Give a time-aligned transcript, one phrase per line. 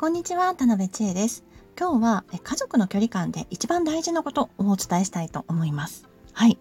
[0.00, 1.44] こんにちは、田辺千恵です。
[1.78, 6.08] 今日は家族の距離感で一番大事なことをお伝えしたいと思います。
[6.32, 6.56] はい。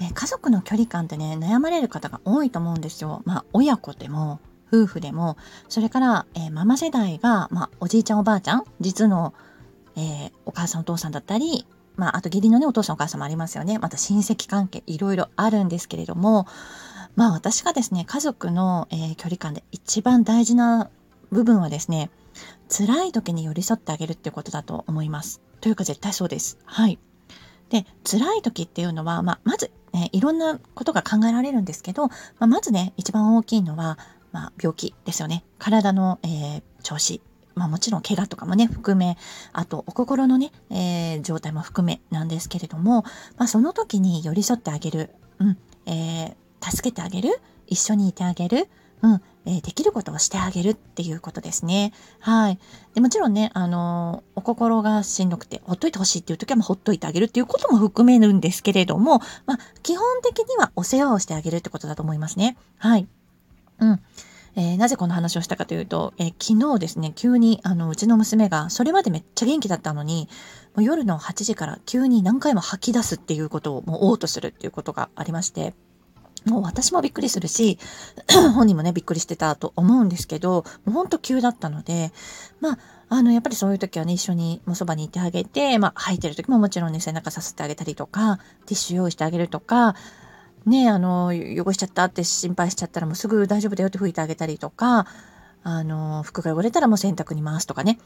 [0.00, 3.22] え家族の距離感ってね、悩まれる方が多いと思うんですよ。
[3.26, 4.40] まあ、親子でも、
[4.72, 5.36] 夫婦でも、
[5.68, 9.34] それから、え、ママ世代が、まあ、おじいちゃんおばあちゃん、実の、
[9.94, 11.64] えー、お母さんお父さんだったり、
[11.94, 13.78] まあ、あと義理のね、お父さんお母さんもありますよね。
[13.78, 16.48] また親戚関係、いろいろあるんですけれども、
[17.14, 20.90] まあ私がですね、家族の、えー、距離感で一番大事な
[21.30, 22.10] 部分はですね、
[22.68, 25.40] 辛い時に寄り添ってあげるっていうことだと思います。
[25.60, 26.58] というか絶対そうです。
[26.64, 26.98] はい。
[27.70, 33.98] で、辛い時っていうのは、まあ、まず、ね、いろんなことが考えられるんですけど、まあ、まずね、一番大きいのは、
[34.32, 35.44] まあ、病気ですよね。
[35.58, 37.20] 体の、えー、調子。
[37.54, 39.18] まあもちろん怪我とかもね、含め、
[39.52, 43.02] あとお心のね、えー、状態も含めなんですけれども、
[43.36, 45.10] まあその時に寄り添ってあげる。
[45.40, 45.58] うん。
[45.86, 47.40] えー、助けてあげる。
[47.66, 48.68] 一緒にいてあげる。
[49.02, 51.92] うん、えー、できることをしてあげるっていうことですね。
[52.20, 52.58] はい。
[52.94, 62.56] でもちろんね、あのー、お心がしんどくて、ほっといてほしいっていう時は、まあ、ほっといてあげるっていうことも含めるんですけれども、まあ、基本的にはお世話をしてあげるってことだと思いますね。
[62.78, 63.06] はい。
[63.80, 64.00] うん。
[64.56, 70.28] えー、なぜこの話をしたかというと、えー、昨日ですね、急に、あの、うちの娘が、それまでめっちゃ元気だったのに、
[70.74, 75.74] もう夜の8時から急に何回も吐き出すっていうことを、もう嘔吐するっていうことがありまして、
[76.48, 77.78] もう私もびっくりするし、
[78.54, 82.12] 本人もね、びっくりしてたと思うんですけど、もうほんと急だったので、
[82.60, 82.78] まあ、
[83.10, 89.94] あの、やっぱりそういう時はね、一緒にもうそばにいてあげて、まあ、吐いてる時ももちろんね、背中させてあげたりとか、ティッシュ用意してあげるとか、
[90.66, 95.06] ね、あの、汚しちゃったって心配しちゃったらもうすぐ大丈夫だよって拭いてあげたりとか、
[95.62, 97.98] あの、服が汚れたらもう洗濯に回すとかね、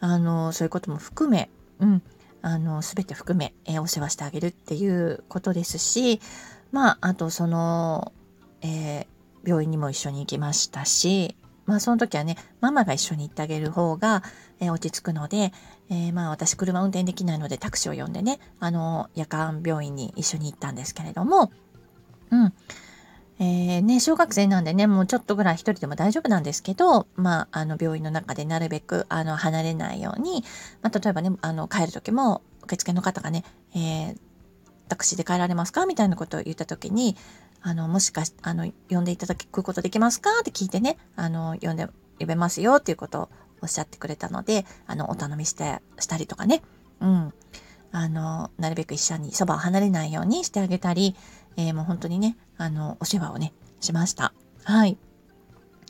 [0.00, 2.02] あの、そういうことも含め、うん、
[2.42, 6.20] あの、すべて含め、えー、お世話してあげるっていうことですし、
[6.72, 8.12] まあ、あとその、
[8.62, 14.24] えー、病院にも一緒に行きましたし、まあその時はね、ママが一緒に行ってあげる方が、
[14.58, 15.52] えー、落ち着くので、
[15.88, 21.52] え、まあ私車運転できないのでタクシーを呼んでね、あの、夜間病院に一緒に行ったんですけれども、
[22.30, 22.52] うん。
[23.42, 30.44] えー、ね、小学生なんでね、もうちょっとぐらい一人でも大丈夫なんですけど、まあ、あの、病院の中でなるべく、あの、離れないように、
[30.82, 34.18] まあ、例えばね、あの、帰る時も、受付の方がね、えー、
[34.88, 37.16] タクシーで帰られますかみたいなことを言った時に、
[37.62, 40.30] あの、もしかし、あの、呼んでいただくことできますか？
[40.40, 43.28] って聞いてね、あの、呼んで、呼べますよっていうことを
[43.62, 46.60] おっしゃってくれたので、あの、お頼みして、したりとかね、
[47.00, 47.32] うん。
[47.92, 51.16] あの、なるべく一緒にそばを離れないようにしてあげたり、
[51.56, 54.32] えー、もう本当にね、あの、お世話をね、しました。
[54.64, 54.96] はい。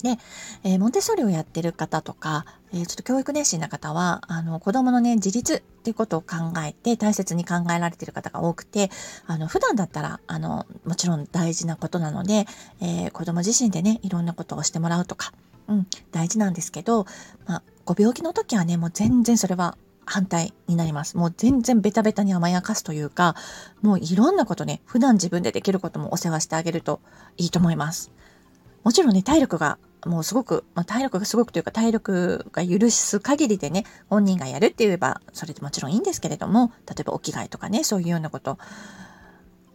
[0.02, 0.16] で、
[0.64, 8.90] えー、モンテッソーリをやってる方とか、えー、ちょっと教育熱心な方は、あの、子供のね、自立っていうことを考えて、大切に考えられてる方が多くて、
[9.26, 12.46] あの、普段だったら、あの、もちろん大事なことなので、
[12.80, 15.32] えー、子供自身でね、いろんなことをしてもらうとか、
[15.68, 17.06] うん、大事なんですけど、
[17.46, 19.76] まあ、ご病気の時はね、もう全然それは
[20.10, 21.16] 反対になります。
[21.16, 23.37] もう全然ベタベタに甘やかすというか、
[23.81, 27.00] もういろんなことね、普段自分でできることもお世話してあげると
[27.37, 28.10] いいと思います。
[28.82, 38.59] もちろんね、体力がもうすごく、まあ、体力がすごくというか体力が許す限りでね、本人がやるって言えば、それでもちろんいいんですけれども、例えばお着替えとかね、そういうようなこと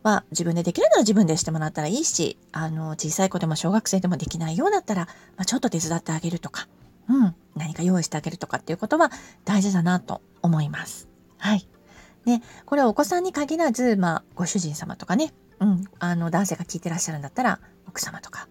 [0.04, 5.06] は自分でできるなら自分でしてもらったらいいし、あの、小さい子でも小学生でもできないようだったら、
[5.38, 6.68] まあ、ちょっと手伝ってあげるとか、
[7.10, 9.12] うん、何か用意してあげるとかっていうことは
[9.44, 11.08] 大事だなと思います。
[11.38, 11.68] はい。
[12.26, 18.48] ね、これはお子さんに限らず、まあ、ご主人様とかね、うん、あの、男性が聞いてらっしゃるんだったら、奥様とか、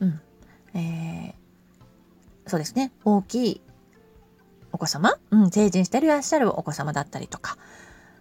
[0.00, 0.20] うん、
[0.74, 3.60] えー、そうですね、大きい
[4.72, 7.58] お子様、うん、成人していらっしゃるお子様だったりとか、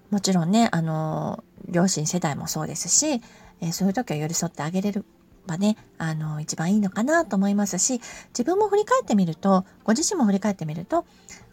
[0.10, 3.22] もちろんね、あの、両親世代もそうですし、
[3.62, 5.06] えー、そういう時は寄り添ってあげれる
[5.48, 8.00] ばね、あの、一番いいのかなと思いますし、
[8.30, 11.06] 自分も振り返ってみると、ご自身も振り返ってみると、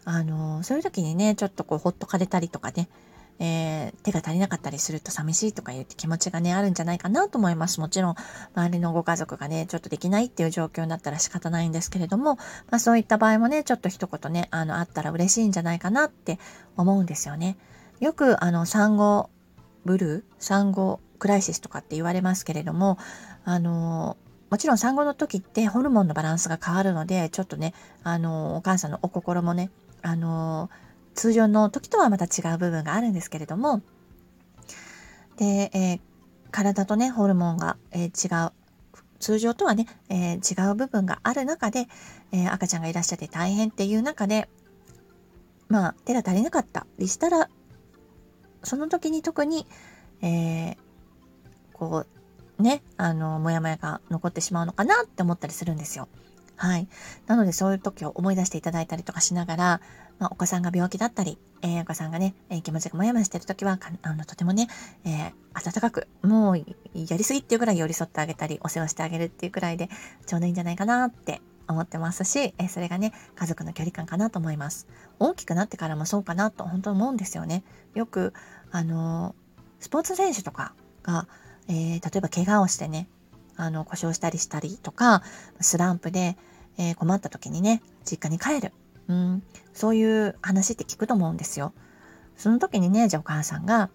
[0.03, 2.87] あの、そういう時にね、ちょっとこう、ほっとかれたりとかね、
[3.39, 7.79] えー、手が足りなかったりすると寂しいとか言って気持ちがね、あるんじゃないかなと思います。
[7.79, 8.15] もちろん、
[8.53, 12.35] 周りのご家族がね、ちょっとできないっていう状況になったら仕方ないんですけれども、
[12.69, 16.39] まあそういった場合もね、ちょっと一言ね、あの、あったら嬉しいんじゃないかなって
[16.77, 17.57] 思うんですよね。
[17.99, 19.29] よく、あの、産後
[19.85, 22.97] ブルー、産後クライシスとかって言われますけれども、
[23.43, 24.17] あの、
[24.49, 27.73] もちろん産後の時ってホルモンのバランスが変わるので、ちょっとね、
[28.03, 29.71] あの、お母さんのお心もね、
[30.01, 30.69] あの、
[31.13, 33.81] 通常の時とはまた違う部分があるんですけれども、
[35.37, 35.99] で、えー、
[36.51, 38.51] 体とね、ホルモンが、えー、違う、
[39.19, 41.87] 通常とはね、えー、違う部分がある中で、
[42.31, 44.47] え赤ちゃんがいらっしゃって大変っていう中で、
[45.67, 47.49] まあ、手が足りなかったりしたら、
[48.63, 49.67] その時に特に、
[50.21, 50.77] え
[51.75, 52.05] こ
[52.59, 56.07] う、ね、あの、もやもやが残ってしまうのかなって思ったりするんですよ。
[56.55, 56.87] はい。
[57.27, 59.81] なのでそういう時を思い出していただいたりとかしながら、
[60.19, 64.69] まあ、お子さんが病気だったり、えー、お子さんがね、えー、気持ちがもやもやしてる時は、あの、とてもね、
[65.03, 69.89] えー、温かく、もう、やりすぎっていうぐらい寄り添ってあげたり、お世話してあげるっていうくらいで、
[70.25, 74.87] ちょうどいいんじゃないかなって思ってますし、えそれがね、家族の距離感かなと思います。
[75.19, 77.63] 大きくなってからもそうかなと本当思うんですよね。
[77.93, 78.33] よく、
[78.71, 79.35] あの
[79.79, 80.73] スポーツ選手とか
[81.03, 81.27] が、
[81.67, 83.07] え例えば怪我をしてね、
[83.57, 85.23] あの、故障したりしたりとか、
[85.59, 86.37] スランプで、
[86.77, 88.73] えー、困った時にね、実家に帰る。
[89.07, 91.73] うん、そういう話って聞くと思うんですよ。
[92.37, 93.89] その時にね、じゃあお母さんが、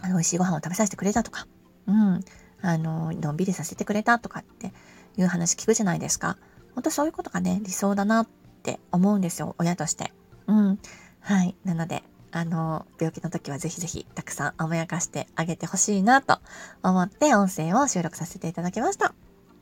[0.00, 1.46] あの、美味しいご飯を食べさせてくれたとか、
[1.86, 2.20] うん、
[2.62, 4.72] あの、のんびりさせてくれたとかって
[5.16, 6.38] いう話聞くじゃないですか。
[6.74, 8.28] 本当そういうことがね、理想だなっ
[8.62, 10.12] て思うんですよ、親として。
[10.46, 10.78] うん。
[11.20, 11.56] はい。
[11.64, 16.38] なので、あの、病気の時はぜひぜひたくさん甘やかしてあげてほしいなと
[16.82, 19.14] 思って音声を収録させていただきました。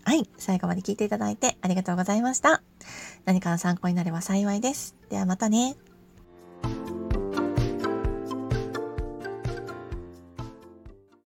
[0.04, 0.28] はい。
[0.38, 2.62] 最後まで聞いていただいてありがとうございました。
[3.24, 4.94] 何かの参考になれば幸いです。
[5.10, 5.76] ではまたね。